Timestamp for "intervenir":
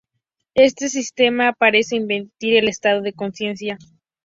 1.95-2.31